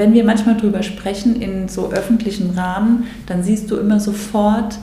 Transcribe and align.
wenn 0.00 0.14
wir 0.14 0.24
manchmal 0.24 0.56
drüber 0.56 0.82
sprechen 0.82 1.42
in 1.42 1.68
so 1.68 1.92
öffentlichen 1.92 2.58
Rahmen, 2.58 3.04
dann 3.26 3.42
siehst 3.42 3.70
du 3.70 3.76
immer 3.76 4.00
sofort 4.00 4.78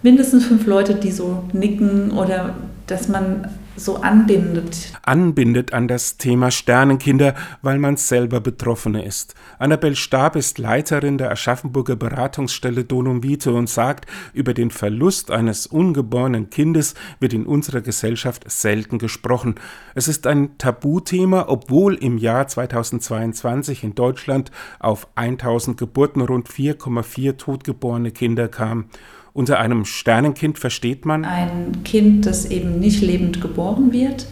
mindestens 0.00 0.44
fünf 0.44 0.64
Leute, 0.64 0.94
die 0.94 1.10
so 1.10 1.42
nicken 1.52 2.12
oder 2.12 2.54
dass 2.86 3.08
man 3.08 3.48
so 3.84 3.96
anbindet. 3.96 4.92
Anbindet 5.02 5.72
an 5.72 5.88
das 5.88 6.16
Thema 6.16 6.50
Sternenkinder, 6.50 7.34
weil 7.62 7.78
man 7.78 7.96
selber 7.96 8.40
Betroffene 8.40 9.04
ist. 9.04 9.34
Annabel 9.58 9.96
Stab 9.96 10.36
ist 10.36 10.58
Leiterin 10.58 11.18
der 11.18 11.30
Aschaffenburger 11.30 11.96
Beratungsstelle 11.96 12.84
Donum 12.84 13.22
Vitae 13.22 13.52
und 13.52 13.68
sagt, 13.68 14.06
über 14.32 14.54
den 14.54 14.70
Verlust 14.70 15.30
eines 15.30 15.66
ungeborenen 15.66 16.50
Kindes 16.50 16.94
wird 17.18 17.32
in 17.32 17.46
unserer 17.46 17.80
Gesellschaft 17.80 18.50
selten 18.50 18.98
gesprochen. 18.98 19.54
Es 19.94 20.08
ist 20.08 20.26
ein 20.26 20.58
Tabuthema, 20.58 21.46
obwohl 21.48 21.94
im 21.94 22.18
Jahr 22.18 22.46
2022 22.46 23.84
in 23.84 23.94
Deutschland 23.94 24.50
auf 24.78 25.08
1000 25.14 25.76
Geburten 25.76 26.20
rund 26.20 26.48
4,4 26.48 27.36
totgeborene 27.36 28.10
Kinder 28.10 28.48
kamen. 28.48 28.90
Unter 29.32 29.58
einem 29.58 29.84
Sternenkind 29.84 30.58
versteht 30.58 31.06
man? 31.06 31.24
Ein 31.24 31.82
Kind, 31.84 32.26
das 32.26 32.46
eben 32.46 32.80
nicht 32.80 33.00
lebend 33.00 33.40
geboren 33.40 33.92
wird. 33.92 34.26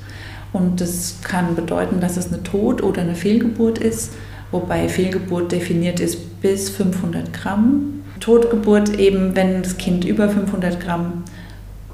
Und 0.52 0.80
das 0.80 1.18
kann 1.22 1.54
bedeuten, 1.54 2.00
dass 2.00 2.16
es 2.16 2.32
eine 2.32 2.42
Tod- 2.42 2.82
oder 2.82 3.02
eine 3.02 3.14
Fehlgeburt 3.14 3.78
ist, 3.78 4.14
wobei 4.50 4.88
Fehlgeburt 4.88 5.52
definiert 5.52 6.00
ist 6.00 6.40
bis 6.40 6.70
500 6.70 7.32
Gramm. 7.32 8.02
Totgeburt 8.20 8.98
eben, 8.98 9.36
wenn 9.36 9.62
das 9.62 9.76
Kind 9.76 10.04
über 10.04 10.28
500 10.28 10.80
Gramm 10.80 11.24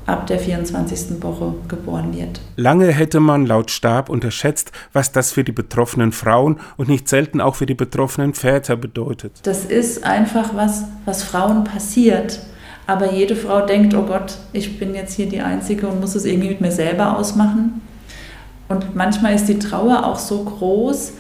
ab 0.07 0.27
der 0.27 0.39
24. 0.39 1.23
Woche 1.23 1.55
geboren 1.69 2.17
wird. 2.17 2.41
Lange 2.57 2.93
hätte 2.93 3.21
man 3.21 3.47
laut 3.47 3.71
Stab 3.71 4.09
unterschätzt, 4.09 4.73
was 4.93 5.13
das 5.13 5.33
für 5.33 5.45
die 5.45 5.53
betroffenen 5.53 6.13
Frauen 6.13 6.61
und 6.77 6.89
nicht 6.89 7.09
selten 7.09 7.41
auch 7.41 7.55
für 7.55 7.67
die 7.67 7.75
betroffenen 7.75 8.35
Väter 8.35 8.77
bedeutet. 8.77 9.41
Das 9.45 9.65
ist 9.65 10.05
einfach 10.05 10.55
was, 10.55 10.85
was 11.05 11.23
Frauen 11.23 11.65
passiert. 11.65 12.41
Aber 12.87 13.13
jede 13.13 13.35
Frau 13.35 13.65
denkt, 13.65 13.95
oh 13.95 14.03
Gott, 14.03 14.37
ich 14.53 14.79
bin 14.79 14.95
jetzt 14.95 15.15
hier 15.15 15.27
die 15.29 15.41
Einzige 15.41 15.89
und 15.89 16.01
muss 16.01 16.15
es 16.15 16.25
irgendwie 16.25 16.49
mit 16.49 16.61
mir 16.61 16.73
selber 16.73 17.17
ausmachen. 17.17 17.81
Und 18.69 18.95
manchmal 18.95 19.35
ist 19.35 19.47
die 19.47 19.59
Trauer 19.59 20.05
auch 20.07 20.19
so 20.19 20.45
groß, 20.45 21.13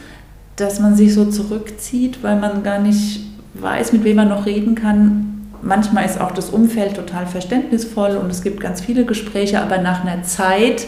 dass 0.57 0.81
man 0.81 0.95
sich 0.95 1.15
so 1.15 1.25
zurückzieht, 1.27 2.23
weil 2.23 2.37
man 2.37 2.63
gar 2.63 2.79
nicht 2.79 3.21
weiß, 3.55 3.93
mit 3.93 4.05
wem 4.05 4.17
man 4.17 4.29
noch 4.29 4.47
reden 4.47 4.75
kann. 4.75 5.49
Manchmal 5.63 6.05
ist 6.05 6.21
auch 6.21 6.33
das 6.33 6.51
Umfeld 6.51 6.97
total 6.97 7.27
verständnisvoll 7.27 8.17
und 8.17 8.31
es 8.31 8.43
gibt 8.43 8.61
ganz 8.61 8.81
viele 8.81 9.05
Gespräche, 9.05 9.61
aber 9.61 9.79
nach 9.79 10.05
einer 10.05 10.23
Zeit 10.23 10.87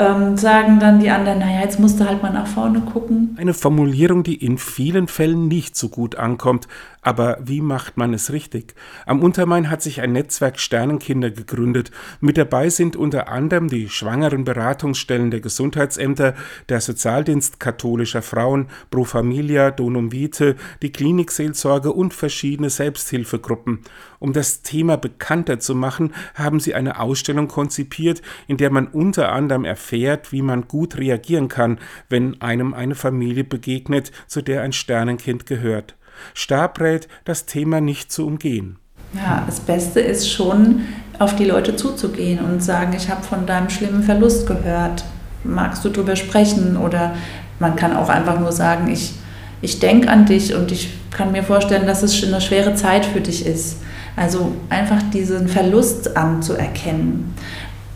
ähm, 0.00 0.36
sagen 0.36 0.80
dann 0.80 0.98
die 0.98 1.10
anderen, 1.10 1.40
naja, 1.40 1.60
jetzt 1.60 1.78
musst 1.78 2.00
du 2.00 2.06
halt 2.06 2.22
mal 2.22 2.32
nach 2.32 2.46
vorne 2.46 2.80
gucken. 2.80 3.36
Eine 3.38 3.54
Formulierung, 3.54 4.22
die 4.22 4.42
in 4.42 4.56
vielen 4.56 5.06
Fällen 5.06 5.46
nicht 5.48 5.76
so 5.76 5.90
gut 5.90 6.16
ankommt. 6.16 6.66
Aber 7.02 7.38
wie 7.42 7.62
macht 7.62 7.96
man 7.96 8.12
es 8.12 8.30
richtig? 8.30 8.74
Am 9.06 9.22
Untermain 9.22 9.70
hat 9.70 9.80
sich 9.80 10.02
ein 10.02 10.12
Netzwerk 10.12 10.60
Sternenkinder 10.60 11.30
gegründet. 11.30 11.90
Mit 12.20 12.36
dabei 12.36 12.68
sind 12.68 12.94
unter 12.94 13.28
anderem 13.28 13.68
die 13.68 13.88
schwangeren 13.88 14.44
Beratungsstellen 14.44 15.30
der 15.30 15.40
Gesundheitsämter, 15.40 16.34
der 16.68 16.80
Sozialdienst 16.80 17.58
katholischer 17.58 18.20
Frauen, 18.20 18.66
Pro 18.90 19.04
Familia, 19.04 19.70
Donum 19.70 20.12
Vitae, 20.12 20.56
die 20.82 20.92
Klinikseelsorge 20.92 21.92
und 21.92 22.12
verschiedene 22.12 22.68
Selbsthilfegruppen. 22.68 23.80
Um 24.18 24.34
das 24.34 24.60
Thema 24.60 24.98
bekannter 24.98 25.58
zu 25.58 25.74
machen, 25.74 26.12
haben 26.34 26.60
sie 26.60 26.74
eine 26.74 27.00
Ausstellung 27.00 27.48
konzipiert, 27.48 28.20
in 28.46 28.58
der 28.58 28.70
man 28.70 28.86
unter 28.86 29.32
anderem 29.32 29.64
erfährt, 29.64 29.89
wie 30.32 30.42
man 30.42 30.68
gut 30.68 30.98
reagieren 30.98 31.48
kann, 31.48 31.78
wenn 32.08 32.40
einem 32.40 32.74
eine 32.74 32.94
Familie 32.94 33.44
begegnet, 33.44 34.12
zu 34.26 34.42
der 34.42 34.62
ein 34.62 34.72
Sternenkind 34.72 35.46
gehört. 35.46 35.94
Stab 36.34 36.80
rät, 36.80 37.08
das 37.24 37.46
Thema 37.46 37.80
nicht 37.80 38.12
zu 38.12 38.26
umgehen. 38.26 38.78
Ja, 39.14 39.42
das 39.46 39.60
Beste 39.60 40.00
ist 40.00 40.30
schon, 40.30 40.82
auf 41.18 41.36
die 41.36 41.44
Leute 41.44 41.76
zuzugehen 41.76 42.38
und 42.38 42.62
sagen, 42.62 42.94
ich 42.96 43.10
habe 43.10 43.22
von 43.22 43.46
deinem 43.46 43.68
schlimmen 43.68 44.02
Verlust 44.02 44.46
gehört. 44.46 45.04
Magst 45.44 45.84
du 45.84 45.88
darüber 45.90 46.16
sprechen? 46.16 46.76
Oder 46.76 47.14
man 47.58 47.76
kann 47.76 47.96
auch 47.96 48.08
einfach 48.08 48.40
nur 48.40 48.52
sagen, 48.52 48.90
ich, 48.90 49.12
ich 49.60 49.80
denke 49.80 50.08
an 50.08 50.26
dich 50.26 50.54
und 50.54 50.72
ich 50.72 50.94
kann 51.10 51.32
mir 51.32 51.42
vorstellen, 51.42 51.86
dass 51.86 52.02
es 52.02 52.24
eine 52.24 52.40
schwere 52.40 52.74
Zeit 52.74 53.04
für 53.04 53.20
dich 53.20 53.44
ist. 53.44 53.78
Also 54.16 54.54
einfach 54.70 55.02
diesen 55.12 55.48
Verlust 55.48 56.16
anzuerkennen. 56.16 57.34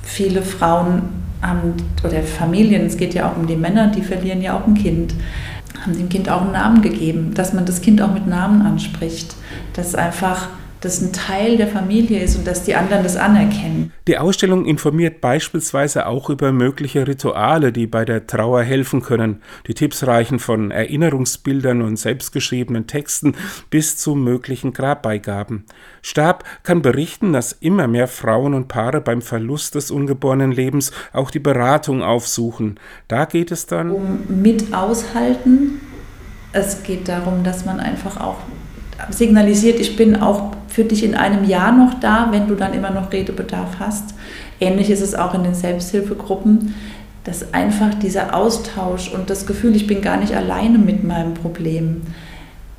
Viele 0.03 0.43
Frauen 0.43 1.24
haben, 1.47 1.75
oder 2.03 2.22
Familien, 2.22 2.87
es 2.87 2.97
geht 2.97 3.15
ja 3.15 3.31
auch 3.31 3.37
um 3.37 3.47
die 3.47 3.56
Männer, 3.56 3.88
die 3.88 4.03
verlieren 4.03 4.43
ja 4.43 4.56
auch 4.56 4.66
ein 4.66 4.75
Kind 4.75 5.15
haben 5.84 5.97
dem 5.97 6.09
Kind 6.09 6.28
auch 6.28 6.43
einen 6.43 6.53
Namen 6.53 6.82
gegeben, 6.82 7.34
dass 7.34 7.53
man 7.53 7.66
das 7.66 7.81
Kind 7.81 8.00
auch 8.00 8.12
mit 8.12 8.27
Namen 8.27 8.62
anspricht, 8.62 9.34
dass 9.75 9.94
einfach 9.94 10.49
das 10.84 11.00
ein 11.00 11.12
Teil 11.12 11.56
der 11.56 11.69
Familie 11.69 12.22
ist 12.22 12.37
und 12.37 12.47
dass 12.47 12.62
die 12.62 12.75
anderen 12.75 13.03
das 13.03 13.17
anerkennen. 13.17 13.93
Die 14.06 14.19
Ausstellung 14.19 14.67
informiert 14.67 15.21
beispielsweise 15.21 16.06
auch 16.06 16.28
über 16.28 16.53
mögliche 16.53 17.06
Rituale, 17.06 17.72
die 17.72 17.87
bei 17.87 18.05
der 18.05 18.27
Trauer 18.27 18.62
helfen 18.62 19.03
können. 19.03 19.43
Die 19.67 19.75
Tipps 19.75 20.06
reichen 20.06 20.39
von 20.39 20.71
Erinnerungsbildern 20.71 21.83
und 21.83 21.97
selbstgeschriebenen 21.97 22.87
Texten 22.87 23.34
bis 23.71 23.97
zu 23.97 24.15
möglichen 24.15 24.73
Grabbeigaben. 24.73 25.65
Stab 26.03 26.44
kann 26.62 26.83
berichten, 26.83 27.33
dass 27.33 27.53
immer 27.53 27.89
mehr 27.89 28.09
Frauen 28.09 28.53
und 28.53 28.69
Paare 28.69 29.00
beim 29.00 29.23
Verlust 29.23 29.75
des 29.75 29.91
ungeborenen 29.91 30.53
Lebens 30.53 30.93
auch 31.12 31.31
die 31.31 31.39
Beratung 31.39 32.03
aufsuchen. 32.03 32.78
Da 33.09 33.25
geht 33.25 33.50
es 33.50 33.67
dann 33.67 33.91
um 33.91 34.19
mit 34.28 34.75
aushalten. 34.75 35.81
Es 36.53 36.83
geht 36.83 37.09
darum, 37.09 37.43
dass 37.43 37.65
man 37.65 37.81
einfach 37.81 38.21
auch 38.21 38.37
signalisiert, 39.11 39.81
ich 39.81 39.97
bin 39.97 40.17
auch 40.17 40.54
für 40.75 40.83
dich 40.83 41.05
in 41.05 41.15
einem 41.15 41.45
Jahr 41.45 41.71
noch 41.71 42.01
da, 42.01 42.33
wenn 42.33 42.49
du 42.49 42.57
dann 42.57 42.75
immer 42.75 42.91
noch 42.91 43.12
Redebedarf 43.12 43.79
hast. 43.79 44.17
Ähnlich 44.59 44.91
ist 44.91 45.03
es 45.03 45.15
auch 45.15 45.33
in 45.33 45.45
den 45.45 45.55
Selbsthilfegruppen, 45.55 46.75
dass 47.23 47.55
einfach 47.55 47.95
dieser 47.95 48.35
Austausch 48.35 49.12
und 49.12 49.31
das 49.31 49.47
Gefühl, 49.47 49.77
ich 49.77 49.87
bin 49.87 50.03
gar 50.03 50.17
nicht 50.17 50.35
alleine 50.35 50.79
mit 50.79 51.05
meinem 51.05 51.35
Problem, 51.35 52.03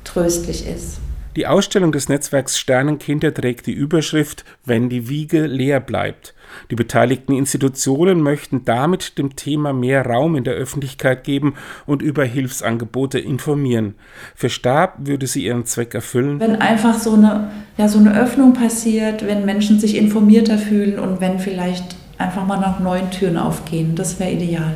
tröstlich 0.04 0.68
ist. 0.68 0.98
Die 1.36 1.46
Ausstellung 1.46 1.92
des 1.92 2.08
Netzwerks 2.08 2.58
Sternenkinder 2.58 3.34
trägt 3.34 3.66
die 3.66 3.72
Überschrift 3.72 4.46
Wenn 4.64 4.88
die 4.88 5.10
Wiege 5.10 5.46
leer 5.46 5.80
bleibt. 5.80 6.34
Die 6.70 6.76
beteiligten 6.76 7.34
Institutionen 7.34 8.22
möchten 8.22 8.64
damit 8.64 9.18
dem 9.18 9.36
Thema 9.36 9.74
mehr 9.74 10.06
Raum 10.06 10.34
in 10.34 10.44
der 10.44 10.54
Öffentlichkeit 10.54 11.24
geben 11.24 11.54
und 11.84 12.00
über 12.00 12.24
Hilfsangebote 12.24 13.18
informieren. 13.18 13.96
Für 14.34 14.48
Stab 14.48 14.94
würde 15.00 15.26
sie 15.26 15.44
ihren 15.44 15.66
Zweck 15.66 15.94
erfüllen. 15.94 16.40
Wenn 16.40 16.56
einfach 16.56 16.98
so 16.98 17.12
eine, 17.12 17.50
ja, 17.76 17.86
so 17.88 17.98
eine 17.98 18.18
Öffnung 18.18 18.54
passiert, 18.54 19.26
wenn 19.26 19.44
Menschen 19.44 19.78
sich 19.78 19.96
informierter 19.96 20.56
fühlen 20.56 20.98
und 20.98 21.20
wenn 21.20 21.38
vielleicht 21.38 21.96
einfach 22.16 22.46
mal 22.46 22.60
nach 22.60 22.80
neuen 22.80 23.10
Türen 23.10 23.36
aufgehen, 23.36 23.94
das 23.94 24.18
wäre 24.18 24.32
ideal. 24.32 24.74